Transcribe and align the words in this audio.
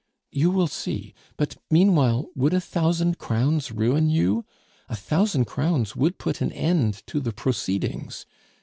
"You 0.31 0.49
will 0.49 0.65
see. 0.65 1.13
But, 1.37 1.57
meanwhile, 1.69 2.27
would 2.33 2.55
a 2.55 2.59
thousand 2.59 3.19
crowns 3.19 3.71
ruin 3.71 4.09
you? 4.09 4.45
A 4.89 4.95
thousand 4.95 5.45
crowns 5.45 5.95
would 5.95 6.17
put 6.17 6.41
an 6.41 6.51
end 6.53 7.03
to 7.05 7.19
the 7.19 7.31
proceedings. 7.31 8.25